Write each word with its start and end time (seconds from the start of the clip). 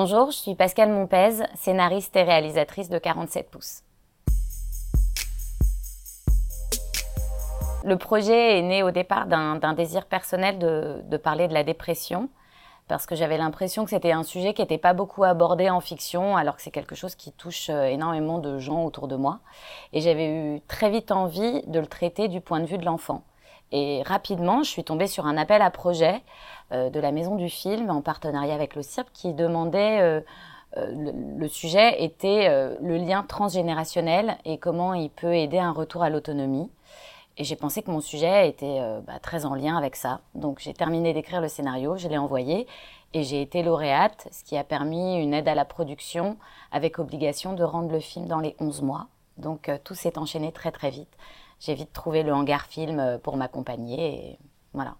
Bonjour, 0.00 0.30
je 0.30 0.36
suis 0.36 0.54
Pascal 0.54 0.90
Montpez, 0.90 1.42
scénariste 1.56 2.14
et 2.14 2.22
réalisatrice 2.22 2.88
de 2.88 2.98
47 2.98 3.50
pouces. 3.50 3.82
Le 7.84 7.96
projet 7.96 8.60
est 8.60 8.62
né 8.62 8.84
au 8.84 8.92
départ 8.92 9.26
d'un 9.26 9.72
désir 9.72 10.06
personnel 10.06 10.60
de, 10.60 11.16
parler 11.16 11.48
de 11.48 11.52
la 11.52 11.64
dépression, 11.64 12.28
parce 12.86 13.06
que 13.06 13.16
j'avais 13.16 13.38
l'impression 13.38 13.82
que 13.82 13.90
c'était 13.90 14.12
un 14.12 14.22
sujet 14.22 14.54
qui 14.54 14.62
n'était 14.62 14.78
pas 14.78 14.92
beaucoup 14.92 15.24
abordé 15.24 15.68
en 15.68 15.80
fiction, 15.80 16.36
alors 16.36 16.54
que 16.54 16.62
c'est 16.62 16.70
quelque 16.70 16.94
chose 16.94 17.16
qui 17.16 17.32
touche 17.32 17.68
euh, 17.68 17.86
énormément 17.86 18.38
de 18.38 18.60
gens 18.60 18.84
autour 18.84 19.08
de 19.08 19.16
moi. 19.16 19.40
Et 19.92 20.00
j'avais 20.00 20.28
eu 20.28 20.60
très 20.68 20.90
vite 20.90 21.10
envie 21.10 21.62
de 21.66 21.80
le 21.80 21.88
traiter 21.88 22.28
du 22.28 22.40
point 22.40 22.60
de 22.60 22.66
vue 22.66 22.78
de 22.78 22.84
l'enfant. 22.84 23.24
Et 23.72 24.02
rapidement, 24.02 24.62
je 24.62 24.70
suis 24.70 24.84
tombée 24.84 25.06
sur 25.06 25.26
un 25.26 25.36
appel 25.36 25.60
à 25.60 25.70
projet 25.70 26.22
euh, 26.72 26.90
de 26.90 27.00
la 27.00 27.12
Maison 27.12 27.36
du 27.36 27.48
Film 27.48 27.90
en 27.90 28.00
partenariat 28.00 28.54
avec 28.54 28.74
le 28.74 28.82
CIRP 28.82 29.08
qui 29.12 29.34
demandait 29.34 30.00
euh, 30.00 30.20
euh, 30.76 31.12
le, 31.36 31.48
sujet 31.48 32.02
était 32.02 32.48
le 32.80 32.96
lien 32.96 33.22
transgénérationnel 33.22 34.38
et 34.44 34.58
comment 34.58 34.94
il 34.94 35.10
peut 35.10 35.34
aider 35.34 35.58
un 35.58 35.72
retour 35.72 36.02
à 36.02 36.10
l'autonomie. 36.10 36.70
Et 37.36 37.44
j'ai 37.44 37.56
pensé 37.56 37.82
que 37.82 37.90
mon 37.90 38.00
sujet 38.00 38.48
était 38.48 38.80
bah, 39.06 39.20
très 39.22 39.44
en 39.46 39.54
lien 39.54 39.76
avec 39.76 39.94
ça. 39.94 40.20
Donc 40.34 40.58
j'ai 40.58 40.74
terminé 40.74 41.12
d'écrire 41.12 41.40
le 41.40 41.46
scénario, 41.46 41.96
je 41.96 42.08
l'ai 42.08 42.18
envoyé 42.18 42.66
et 43.14 43.22
j'ai 43.22 43.40
été 43.40 43.62
lauréate, 43.62 44.26
ce 44.32 44.42
qui 44.42 44.56
a 44.56 44.64
permis 44.64 45.22
une 45.22 45.32
aide 45.32 45.46
à 45.46 45.54
la 45.54 45.64
production 45.64 46.36
avec 46.72 46.98
obligation 46.98 47.52
de 47.52 47.62
rendre 47.62 47.92
le 47.92 48.00
film 48.00 48.26
dans 48.26 48.40
les 48.40 48.56
11 48.58 48.82
mois. 48.82 49.06
Donc 49.36 49.70
tout 49.84 49.94
s'est 49.94 50.18
enchaîné 50.18 50.50
très 50.50 50.72
très 50.72 50.90
vite 50.90 51.16
j'ai 51.60 51.74
vite 51.74 51.92
trouvé 51.92 52.22
le 52.22 52.32
hangar 52.32 52.66
film 52.66 53.00
euh, 53.00 53.18
pour 53.18 53.36
m'accompagner. 53.36 54.38
Voilà. 54.72 54.94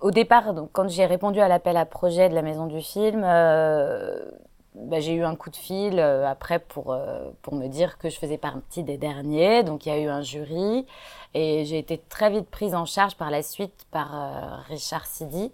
Au 0.00 0.10
départ, 0.10 0.54
donc, 0.54 0.70
quand 0.72 0.88
j'ai 0.88 1.04
répondu 1.04 1.40
à 1.40 1.48
l'appel 1.48 1.76
à 1.76 1.84
projet 1.84 2.28
de 2.28 2.34
la 2.34 2.42
maison 2.42 2.66
du 2.66 2.80
film, 2.80 3.22
euh, 3.22 4.30
bah, 4.74 5.00
j'ai 5.00 5.12
eu 5.12 5.24
un 5.24 5.36
coup 5.36 5.50
de 5.50 5.56
fil 5.56 5.98
euh, 5.98 6.26
après 6.26 6.58
pour, 6.58 6.96
pour 7.42 7.54
me 7.54 7.66
dire 7.66 7.98
que 7.98 8.08
je 8.08 8.18
faisais 8.18 8.38
partie 8.38 8.82
des 8.82 8.96
derniers. 8.96 9.62
Donc 9.62 9.84
il 9.84 9.90
y 9.90 9.92
a 9.92 9.98
eu 9.98 10.08
un 10.08 10.22
jury 10.22 10.86
et 11.34 11.64
j'ai 11.66 11.78
été 11.78 11.98
très 12.08 12.30
vite 12.30 12.48
prise 12.48 12.74
en 12.74 12.86
charge 12.86 13.16
par 13.16 13.30
la 13.30 13.42
suite 13.42 13.86
par 13.90 14.64
Richard 14.68 15.06
Sidi. 15.06 15.52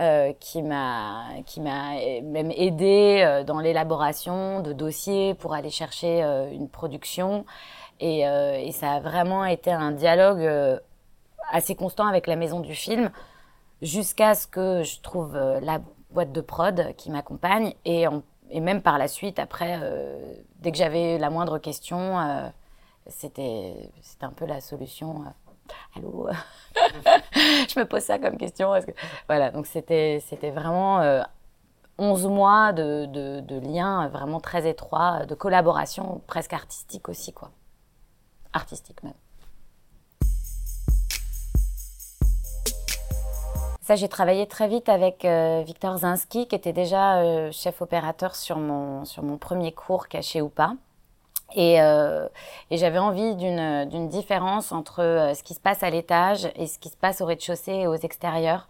Euh, 0.00 0.32
qui 0.40 0.60
m'a 0.60 1.26
qui 1.46 1.60
m'a 1.60 1.92
même 2.24 2.50
aidé 2.50 3.22
euh, 3.24 3.44
dans 3.44 3.60
l'élaboration 3.60 4.58
de 4.60 4.72
dossiers 4.72 5.34
pour 5.34 5.54
aller 5.54 5.70
chercher 5.70 6.24
euh, 6.24 6.50
une 6.50 6.68
production. 6.68 7.46
Et, 8.00 8.22
et, 8.22 8.72
ça 8.72 8.94
a 8.94 9.00
vraiment 9.00 9.44
été 9.44 9.70
un 9.70 9.92
dialogue 9.92 10.80
assez 11.52 11.76
constant 11.76 12.08
avec 12.08 12.26
la 12.26 12.34
maison 12.34 12.58
du 12.58 12.74
film 12.74 13.08
jusqu'à 13.82 14.34
ce 14.34 14.48
que 14.48 14.82
je 14.82 15.00
trouve 15.00 15.36
la 15.36 15.80
boîte 16.10 16.32
de 16.32 16.40
prod 16.40 16.92
qui 16.96 17.12
m'accompagne. 17.12 17.72
Et, 17.84 18.06
et 18.50 18.60
même 18.60 18.82
par 18.82 18.98
la 18.98 19.06
suite 19.06 19.38
après 19.38 19.80
dès 20.58 20.72
que 20.72 20.76
j'avais 20.76 21.18
la 21.18 21.30
moindre 21.30 21.58
question 21.58 22.18
c'était 23.06 23.92
c'était 24.02 24.24
un 24.24 24.32
peu 24.32 24.44
la 24.44 24.60
solution 24.60 25.22
allô? 25.96 26.28
Je 27.34 27.78
me 27.78 27.84
pose 27.84 28.02
ça 28.02 28.18
comme 28.18 28.36
question 28.36 28.72
que... 28.80 28.92
voilà 29.28 29.50
donc 29.50 29.66
c'était 29.66 30.20
vraiment 30.54 30.98
11 31.98 32.26
euh, 32.26 32.28
mois 32.28 32.72
de, 32.72 33.06
de, 33.06 33.40
de 33.40 33.58
liens 33.60 34.08
vraiment 34.08 34.40
très 34.40 34.68
étroits 34.68 35.26
de 35.26 35.34
collaboration 35.34 36.22
presque 36.26 36.52
artistique 36.52 37.08
aussi 37.08 37.32
quoi. 37.32 37.50
Artistique 38.52 39.02
même. 39.02 39.14
Ça, 43.84 43.96
j'ai 43.96 44.08
travaillé 44.08 44.46
très 44.46 44.66
vite 44.66 44.88
avec 44.88 45.26
euh, 45.26 45.62
Victor 45.66 45.98
Zinski, 45.98 46.48
qui 46.48 46.54
était 46.54 46.72
déjà 46.72 47.18
euh, 47.18 47.52
chef 47.52 47.82
opérateur 47.82 48.34
sur 48.34 48.56
mon, 48.56 49.04
sur 49.04 49.22
mon 49.22 49.36
premier 49.36 49.72
cours, 49.72 50.08
Caché 50.08 50.40
ou 50.40 50.48
pas. 50.48 50.74
Et, 51.52 51.80
euh, 51.80 52.26
et 52.70 52.76
j'avais 52.76 52.98
envie 52.98 53.36
d'une 53.36 54.08
différence 54.08 54.72
entre 54.72 55.02
euh, 55.02 55.34
ce 55.34 55.42
qui 55.42 55.54
se 55.54 55.60
passe 55.60 55.82
à 55.82 55.90
l'étage 55.90 56.48
et 56.56 56.66
ce 56.66 56.78
qui 56.78 56.88
se 56.88 56.96
passe 56.96 57.20
au 57.20 57.26
rez-de-chaussée 57.26 57.72
et 57.72 57.86
aux 57.86 57.94
extérieurs, 57.94 58.68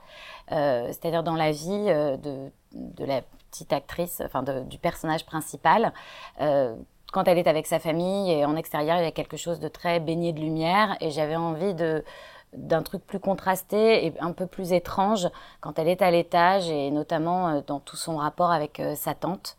euh, 0.52 0.88
c'est-à-dire 0.88 1.22
dans 1.22 1.36
la 1.36 1.50
vie 1.52 1.86
euh, 1.88 2.16
de, 2.16 2.50
de, 2.72 3.04
la 3.04 3.22
petite 3.50 3.72
actrice, 3.72 4.20
enfin 4.24 4.42
du 4.42 4.78
personnage 4.78 5.24
principal. 5.24 5.92
Euh, 6.40 6.74
quand 7.12 7.28
elle 7.28 7.38
est 7.38 7.46
avec 7.46 7.66
sa 7.66 7.78
famille 7.78 8.30
et 8.30 8.44
en 8.44 8.56
extérieur, 8.56 8.98
il 8.98 9.04
y 9.04 9.06
a 9.06 9.12
quelque 9.12 9.36
chose 9.36 9.60
de 9.60 9.68
très 9.68 10.00
baigné 10.00 10.32
de 10.32 10.40
lumière 10.40 10.96
et 11.00 11.10
j'avais 11.10 11.36
envie 11.36 11.74
de 11.74 12.04
d'un 12.52 12.84
truc 12.84 13.04
plus 13.04 13.18
contrasté 13.18 14.06
et 14.06 14.14
un 14.20 14.30
peu 14.30 14.46
plus 14.46 14.72
étrange 14.72 15.28
quand 15.60 15.76
elle 15.80 15.88
est 15.88 16.02
à 16.02 16.12
l'étage 16.12 16.70
et 16.70 16.92
notamment 16.92 17.48
euh, 17.48 17.60
dans 17.66 17.80
tout 17.80 17.96
son 17.96 18.16
rapport 18.18 18.52
avec 18.52 18.80
sa 18.94 19.14
tante. 19.14 19.56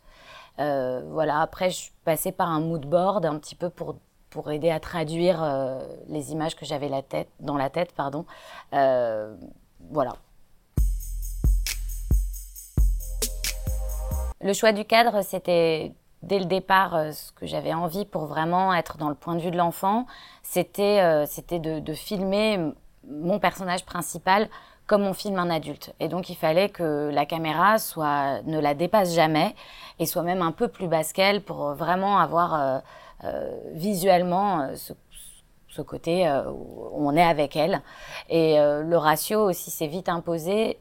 Euh, 0.58 1.02
voilà, 1.10 1.40
après, 1.40 1.70
je 1.70 1.76
suis 1.76 1.92
passée 2.04 2.32
par 2.32 2.48
un 2.50 2.60
mood 2.60 2.86
board 2.86 3.26
un 3.26 3.38
petit 3.38 3.54
peu 3.54 3.70
pour 3.70 3.96
pour 4.30 4.50
aider 4.50 4.70
à 4.70 4.80
traduire 4.80 5.42
euh, 5.42 5.80
les 6.08 6.32
images 6.32 6.56
que 6.56 6.66
j'avais 6.66 6.88
la 6.88 7.00
tête, 7.00 7.28
dans 7.40 7.56
la 7.56 7.70
tête. 7.70 7.92
Pardon. 7.92 8.26
Euh, 8.74 9.34
voilà. 9.90 10.14
Le 14.42 14.52
choix 14.52 14.72
du 14.72 14.84
cadre, 14.84 15.22
c'était 15.22 15.94
dès 16.22 16.38
le 16.38 16.44
départ 16.44 17.14
ce 17.14 17.32
que 17.32 17.46
j'avais 17.46 17.72
envie 17.72 18.04
pour 18.04 18.26
vraiment 18.26 18.74
être 18.74 18.98
dans 18.98 19.08
le 19.08 19.14
point 19.14 19.36
de 19.36 19.40
vue 19.40 19.50
de 19.50 19.56
l'enfant. 19.56 20.06
C'était 20.42 21.00
de, 21.00 21.94
filmer 21.94 22.72
mon 23.08 23.38
personnage 23.38 23.86
principal 23.86 24.48
comme 24.86 25.02
on 25.02 25.14
filme 25.14 25.38
un 25.38 25.50
adulte. 25.50 25.94
Et 26.00 26.08
donc 26.08 26.30
il 26.30 26.36
fallait 26.36 26.68
que 26.68 27.10
la 27.12 27.26
caméra 27.26 27.78
soit 27.78 28.42
ne 28.42 28.58
la 28.58 28.74
dépasse 28.74 29.14
jamais 29.14 29.54
et 29.98 30.06
soit 30.06 30.22
même 30.22 30.42
un 30.42 30.52
peu 30.52 30.68
plus 30.68 30.88
basse 30.88 31.12
qu'elle 31.12 31.42
pour 31.42 31.74
vraiment 31.74 32.18
avoir 32.18 32.54
euh, 32.54 32.78
euh, 33.24 33.58
visuellement 33.72 34.60
euh, 34.60 34.76
ce, 34.76 34.92
ce, 35.68 35.82
côté 35.82 36.28
euh, 36.28 36.50
où 36.50 37.08
on 37.08 37.16
est 37.16 37.22
avec 37.22 37.56
elle. 37.56 37.82
Et 38.28 38.60
euh, 38.60 38.82
le 38.82 38.96
ratio 38.96 39.40
aussi 39.48 39.70
s'est 39.70 39.86
vite 39.86 40.08
imposé 40.08 40.78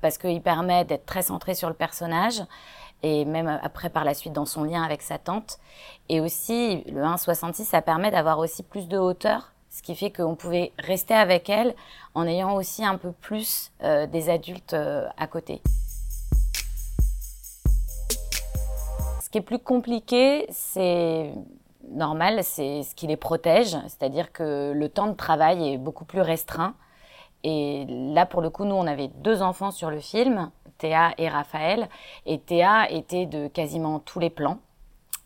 parce 0.00 0.16
qu'il 0.16 0.40
permet 0.40 0.86
d'être 0.86 1.04
très 1.04 1.20
centré 1.20 1.54
sur 1.54 1.68
le 1.68 1.74
personnage 1.74 2.42
et 3.02 3.26
même 3.26 3.60
après 3.62 3.90
par 3.90 4.04
la 4.04 4.14
suite 4.14 4.32
dans 4.32 4.46
son 4.46 4.64
lien 4.64 4.82
avec 4.82 5.02
sa 5.02 5.18
tante. 5.18 5.58
Et 6.08 6.20
aussi 6.20 6.82
le 6.84 7.02
1,66 7.02 7.64
ça 7.64 7.82
permet 7.82 8.10
d'avoir 8.10 8.38
aussi 8.38 8.62
plus 8.62 8.88
de 8.88 8.96
hauteur 8.96 9.52
ce 9.70 9.82
qui 9.82 9.94
fait 9.94 10.10
qu'on 10.10 10.34
pouvait 10.34 10.72
rester 10.78 11.14
avec 11.14 11.48
elle 11.48 11.74
en 12.14 12.26
ayant 12.26 12.54
aussi 12.54 12.84
un 12.84 12.96
peu 12.96 13.12
plus 13.12 13.70
euh, 13.82 14.06
des 14.06 14.28
adultes 14.28 14.74
euh, 14.74 15.08
à 15.16 15.26
côté. 15.26 15.62
Ce 19.22 19.30
qui 19.30 19.38
est 19.38 19.42
plus 19.42 19.60
compliqué, 19.60 20.46
c'est 20.50 21.32
normal, 21.88 22.42
c'est 22.42 22.82
ce 22.82 22.94
qui 22.96 23.06
les 23.06 23.16
protège, 23.16 23.76
c'est-à-dire 23.84 24.32
que 24.32 24.72
le 24.74 24.88
temps 24.88 25.06
de 25.06 25.14
travail 25.14 25.74
est 25.74 25.78
beaucoup 25.78 26.04
plus 26.04 26.20
restreint. 26.20 26.74
Et 27.44 27.86
là, 27.88 28.26
pour 28.26 28.42
le 28.42 28.50
coup, 28.50 28.64
nous, 28.64 28.74
on 28.74 28.86
avait 28.86 29.08
deux 29.08 29.40
enfants 29.40 29.70
sur 29.70 29.90
le 29.90 30.00
film, 30.00 30.50
Théa 30.78 31.12
et 31.16 31.28
Raphaël, 31.28 31.88
et 32.26 32.40
Théa 32.40 32.90
était 32.90 33.26
de 33.26 33.46
quasiment 33.46 34.00
tous 34.00 34.18
les 34.18 34.30
plans. 34.30 34.58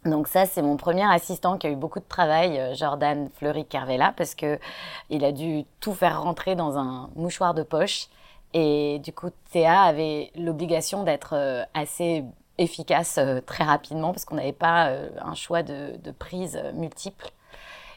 Donc 0.05 0.29
ça, 0.29 0.45
c'est 0.45 0.61
mon 0.61 0.77
premier 0.77 1.11
assistant 1.11 1.57
qui 1.57 1.67
a 1.67 1.71
eu 1.71 1.77
beaucoup 1.77 1.99
de 1.99 2.05
travail, 2.07 2.59
euh, 2.59 2.75
Jordan 2.75 3.31
Fleury 3.39 3.65
Carvela, 3.65 4.13
parce 4.17 4.35
que 4.35 4.59
il 5.09 5.25
a 5.25 5.33
dû 5.33 5.65
tout 5.81 5.95
faire 5.95 6.23
rentrer 6.23 6.55
dans 6.57 6.79
un 6.79 7.09
mouchoir 7.17 7.55
de 7.55 7.63
poche. 7.63 8.09
Et 8.53 8.99
du 9.01 9.13
coup, 9.13 9.31
Théa 9.51 9.81
avait 9.83 10.31
l'obligation 10.37 11.05
d'être 11.05 11.35
euh, 11.35 11.65
assez 11.73 12.25
efficace 12.59 13.17
euh, 13.19 13.41
très 13.41 13.65
rapidement, 13.65 14.13
parce 14.13 14.27
qu'on 14.27 14.37
n'avait 14.37 14.53
pas 14.53 14.91
un 15.23 15.35
choix 15.35 15.63
de, 15.63 15.97
de 15.97 16.11
prise 16.11 16.63
multiple. 16.75 17.31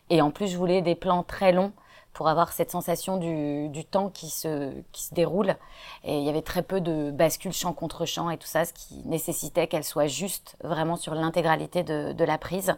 Et 0.10 0.22
en 0.22 0.32
plus, 0.32 0.48
je 0.48 0.58
voulais 0.58 0.82
des 0.82 0.96
plans 0.96 1.24
très 1.24 1.52
longs 1.52 1.74
pour 2.18 2.30
avoir 2.30 2.52
cette 2.52 2.72
sensation 2.72 3.18
du, 3.18 3.86
temps 3.86 4.10
qui 4.10 4.32
se, 4.32 4.74
qui 4.92 5.04
se 5.04 5.14
déroule. 5.14 5.56
Et 6.04 6.18
il 6.18 6.24
y 6.24 6.30
avait 6.30 6.42
très 6.42 6.64
peu 6.64 6.82
de 6.82 7.12
bascules 7.12 7.54
champ 7.54 7.74
contre 7.74 8.08
champ 8.08 8.32
et 8.32 8.40
tout 8.40 8.48
ça, 8.48 8.66
ce 8.66 8.74
qui 8.74 9.04
nécessitait 9.06 9.68
qu'elle 9.68 9.84
soit 9.84 10.08
juste 10.08 10.58
vraiment 10.64 10.96
sur 10.96 11.14
l'intégralité 11.14 11.84
de, 11.84 12.24
la 12.24 12.40
prise. 12.40 12.76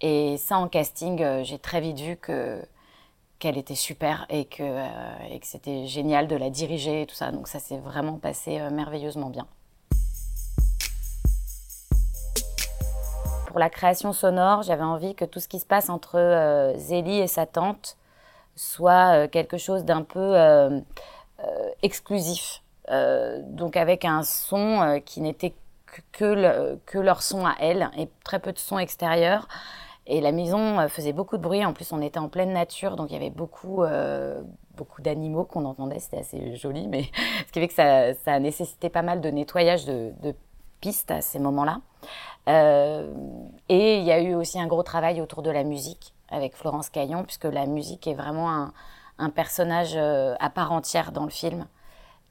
Et 0.00 0.38
ça, 0.38 0.58
en 0.58 0.66
casting, 0.66 1.22
euh, 1.22 1.44
j'ai 1.44 1.60
très 1.60 1.80
vite 1.80 2.00
vu 2.00 2.16
que 2.16 2.60
qu'elle 3.38 3.56
était 3.58 3.76
super 3.76 4.26
et 4.28 4.44
que, 4.44 4.64
euh, 4.64 5.38
que 5.38 5.46
c'était 5.46 5.86
génial 5.86 6.26
de 6.26 6.34
la 6.34 6.50
diriger 6.50 7.02
et 7.02 7.06
tout 7.06 7.14
ça. 7.14 7.30
Donc 7.30 7.46
ça 7.46 7.60
s'est 7.60 7.78
vraiment 7.78 8.18
passé 8.18 8.58
euh, 8.58 8.70
merveilleusement 8.70 9.30
bien. 9.30 9.46
Pour 13.46 13.60
la 13.60 13.70
création 13.70 14.12
sonore, 14.12 14.64
j'avais 14.64 14.82
envie 14.82 15.14
que 15.14 15.24
tout 15.24 15.38
ce 15.38 15.46
qui 15.46 15.60
se 15.60 15.66
passe 15.66 15.90
entre 15.90 16.74
Zélie 16.76 17.20
et 17.20 17.28
sa 17.28 17.46
tante 17.46 17.96
soit 18.56 19.14
euh, 19.14 19.28
quelque 19.28 19.58
chose 19.58 19.84
d'un 19.84 20.02
peu 20.02 20.20
euh, 20.20 20.80
euh, 21.40 21.68
exclusif. 21.82 22.62
donc 22.88 23.76
avec 23.76 24.04
un 24.04 24.22
son 24.22 25.00
qui 25.04 25.20
n'était 25.20 25.54
que, 26.12 26.24
le, 26.24 26.78
que 26.86 26.98
leur 26.98 27.22
son 27.22 27.46
à 27.46 27.54
elles 27.58 27.88
et 27.96 28.08
très 28.24 28.40
peu 28.40 28.52
de 28.52 28.58
son 28.58 28.78
extérieur. 28.78 29.48
Et 30.06 30.20
la 30.20 30.32
maison 30.32 30.86
faisait 30.88 31.14
beaucoup 31.14 31.38
de 31.38 31.42
bruit. 31.42 31.64
En 31.64 31.72
plus, 31.72 31.90
on 31.92 32.02
était 32.02 32.18
en 32.18 32.28
pleine 32.28 32.52
nature, 32.52 32.96
donc 32.96 33.10
il 33.10 33.14
y 33.14 33.16
avait 33.16 33.30
beaucoup, 33.30 33.84
beaucoup 34.76 35.00
d'animaux 35.00 35.44
qu'on 35.44 35.64
entendait. 35.64 35.98
C'était 35.98 36.18
assez 36.18 36.56
joli, 36.56 36.88
mais 36.88 37.04
ce 37.46 37.52
qui 37.52 37.60
fait 37.60 37.68
que 37.68 37.74
ça, 37.74 38.12
ça 38.12 38.34
a 38.34 38.38
nécessité 38.38 38.90
pas 38.90 39.00
mal 39.00 39.22
de 39.22 39.30
nettoyage 39.30 39.86
de, 39.86 40.12
de 40.22 40.34
pistes 40.80 41.10
à 41.10 41.22
ces 41.22 41.38
moments-là. 41.38 41.80
et 43.70 43.98
il 43.98 44.04
y 44.04 44.12
a 44.12 44.20
eu 44.20 44.34
aussi 44.34 44.60
un 44.60 44.66
gros 44.66 44.82
travail 44.82 45.22
autour 45.22 45.40
de 45.42 45.50
la 45.50 45.64
musique 45.64 46.13
avec 46.34 46.56
Florence 46.56 46.90
Caillon, 46.90 47.24
puisque 47.24 47.44
la 47.44 47.66
musique 47.66 48.06
est 48.06 48.14
vraiment 48.14 48.70
un, 49.18 49.30
personnage 49.30 49.96
à 49.96 50.50
part 50.50 50.72
entière 50.72 51.12
dans 51.12 51.24
le 51.24 51.30
film. 51.30 51.66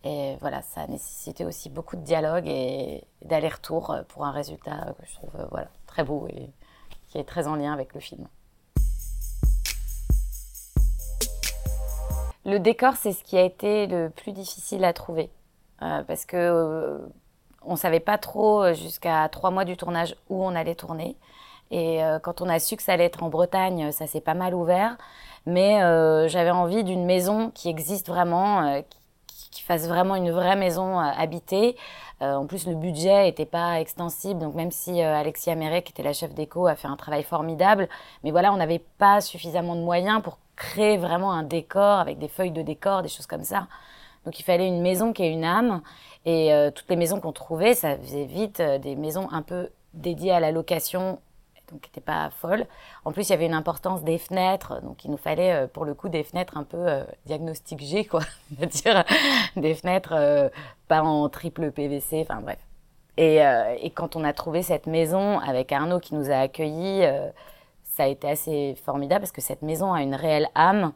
Et 0.03 0.35
voilà, 0.41 0.61
ça 0.61 0.81
a 0.81 0.87
nécessité 0.87 1.45
aussi 1.45 1.69
beaucoup 1.69 1.95
de 1.95 2.01
dialogue 2.01 2.45
et 2.45 3.05
d'aller-retour 3.23 3.91
euh, 3.91 4.03
pour 4.09 4.25
un 4.25 4.31
résultat 4.31 4.93
que 4.99 5.05
je 5.05 5.13
trouve 5.13 5.29
euh, 5.39 5.45
voilà, 5.49 5.69
très 5.87 6.03
beau 6.03 6.27
et 6.27 6.49
qui 7.07 7.17
est 7.17 7.23
très 7.23 7.47
en 7.47 7.55
lien 7.55 7.71
avec 7.71 7.93
le 7.93 8.01
film. 8.01 8.27
Le 12.45 12.57
décor, 12.59 12.95
c'est 12.97 13.13
ce 13.13 13.23
qui 13.23 13.37
a 13.37 13.43
été 13.43 13.87
le 13.87 14.09
plus 14.09 14.33
difficile 14.33 14.83
à 14.83 14.91
trouver. 14.91 15.31
Euh, 15.81 16.03
parce 16.03 16.25
que 16.25 17.01
on 17.61 17.77
savait 17.77 18.01
pas 18.01 18.17
trop 18.17 18.73
jusqu'à 18.73 19.29
trois 19.29 19.51
mois 19.51 19.63
du 19.63 19.77
tournage 19.77 20.17
où 20.29 20.43
on 20.43 20.53
allait 20.53 20.75
tourner. 20.75 21.15
Et 21.75 22.01
quand 22.21 22.41
on 22.41 22.49
a 22.49 22.59
su 22.59 22.75
que 22.75 22.83
ça 22.83 22.93
allait 22.93 23.05
être 23.05 23.23
en 23.23 23.29
Bretagne, 23.29 23.91
ça 23.91 24.05
s'est 24.05 24.21
pas 24.21 24.35
mal 24.35 24.53
ouvert. 24.53 24.95
Mais 25.47 25.79
j'avais 26.29 26.51
envie 26.51 26.83
d'une 26.83 27.03
maison 27.03 27.49
qui 27.49 27.67
existe 27.67 28.07
vraiment, 28.07 28.83
qui 29.53 29.61
fasse 29.61 29.87
vraiment 29.87 30.15
une 30.15 30.31
vraie 30.31 30.55
maison 30.55 30.99
euh, 30.99 31.03
habitée. 31.17 31.77
Euh, 32.21 32.35
en 32.35 32.45
plus, 32.45 32.67
le 32.67 32.75
budget 32.75 33.23
n'était 33.23 33.45
pas 33.45 33.79
extensible, 33.79 34.39
donc 34.39 34.55
même 34.55 34.71
si 34.71 35.01
euh, 35.01 35.15
Alexia 35.15 35.55
Meret, 35.55 35.83
qui 35.83 35.91
était 35.91 36.03
la 36.03 36.13
chef 36.13 36.33
d'éco, 36.33 36.67
a 36.67 36.75
fait 36.75 36.87
un 36.87 36.95
travail 36.95 37.23
formidable, 37.23 37.87
mais 38.23 38.31
voilà, 38.31 38.51
on 38.51 38.57
n'avait 38.57 38.83
pas 38.97 39.21
suffisamment 39.21 39.75
de 39.75 39.81
moyens 39.81 40.21
pour 40.21 40.39
créer 40.55 40.97
vraiment 40.97 41.31
un 41.31 41.43
décor 41.43 41.99
avec 41.99 42.19
des 42.19 42.27
feuilles 42.27 42.51
de 42.51 42.61
décor, 42.61 43.01
des 43.01 43.09
choses 43.09 43.27
comme 43.27 43.43
ça. 43.43 43.67
Donc 44.25 44.39
il 44.39 44.43
fallait 44.43 44.67
une 44.67 44.81
maison 44.81 45.13
qui 45.13 45.23
ait 45.23 45.31
une 45.31 45.43
âme, 45.43 45.81
et 46.25 46.53
toutes 46.73 46.89
les 46.89 46.95
maisons 46.95 47.19
qu'on 47.19 47.33
trouvait, 47.33 47.73
ça 47.73 47.97
faisait 47.97 48.23
vite 48.23 48.61
des 48.61 48.95
maisons 48.95 49.27
un 49.31 49.41
peu 49.41 49.69
dédiées 49.93 50.31
à 50.31 50.39
la 50.39 50.51
location 50.51 51.19
donc 51.71 51.81
qui 51.81 51.89
n'était 51.89 52.01
pas 52.01 52.29
folle. 52.29 52.65
En 53.05 53.11
plus, 53.11 53.29
il 53.29 53.31
y 53.31 53.33
avait 53.33 53.45
une 53.45 53.53
importance 53.53 54.03
des 54.03 54.17
fenêtres, 54.17 54.81
donc 54.81 55.05
il 55.05 55.11
nous 55.11 55.17
fallait 55.17 55.53
euh, 55.53 55.67
pour 55.67 55.85
le 55.85 55.93
coup 55.93 56.09
des 56.09 56.23
fenêtres 56.23 56.57
un 56.57 56.63
peu 56.63 56.77
euh, 56.77 57.03
diagnostic 57.25 57.79
G, 57.79 58.05
quoi, 58.05 58.21
c'est-à-dire 58.57 59.03
des 59.55 59.75
fenêtres 59.75 60.13
euh, 60.13 60.49
pas 60.87 61.01
en 61.01 61.29
triple 61.29 61.71
PVC, 61.71 62.25
enfin 62.29 62.41
bref. 62.41 62.59
Et, 63.15 63.41
et, 63.79 63.91
quand 63.91 64.15
on 64.15 64.23
a 64.23 64.33
trouvé 64.33 64.63
cette 64.63 64.87
maison 64.87 65.37
avec 65.37 65.71
Arnaud 65.71 65.99
qui 65.99 66.15
nous 66.15 66.31
a 66.31 66.37
accueillis, 66.37 67.03
ça 67.83 68.05
a 68.05 68.07
été 68.07 68.27
assez 68.27 68.75
formidable 68.83 69.21
parce 69.21 69.31
que 69.31 69.39
cette 69.39 69.61
maison 69.61 69.93
a 69.93 70.01
une 70.01 70.15
réelle 70.15 70.49
âme. 70.55 70.93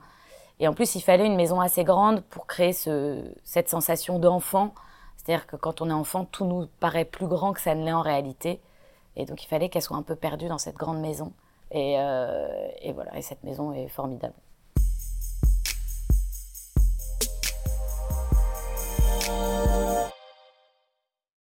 Et 0.59 0.67
en 0.67 0.73
plus, 0.73 0.95
il 0.95 1.01
fallait 1.01 1.27
une 1.27 1.35
maison 1.35 1.61
assez 1.61 1.83
grande 1.83 2.21
pour 2.21 2.47
créer 2.47 2.73
ce, 2.73 3.21
cette 3.43 3.69
sensation 3.69 4.17
d'enfant. 4.17 4.73
C'est-à-dire 5.15 5.45
que 5.45 5.57
quand 5.57 5.81
on 5.81 5.91
est 5.91 5.93
enfant, 5.93 6.25
tout 6.25 6.45
nous 6.45 6.65
paraît 6.79 7.05
plus 7.05 7.27
grand 7.27 7.53
que 7.53 7.61
ça 7.61 7.75
ne 7.75 7.85
l'est 7.85 7.93
en 7.93 8.01
réalité. 8.01 8.61
Et 9.17 9.25
donc 9.25 9.43
il 9.43 9.47
fallait 9.47 9.67
qu'elle 9.67 9.81
soit 9.81 9.97
un 9.97 10.03
peu 10.03 10.15
perdue 10.15 10.47
dans 10.47 10.59
cette 10.59 10.77
grande 10.77 11.01
maison. 11.01 11.33
Et, 11.71 11.95
euh, 11.99 12.69
voilà, 12.93 13.17
et 13.17 13.21
cette 13.21 13.43
maison 13.43 13.73
est 13.73 13.89
formidable. 13.89 14.35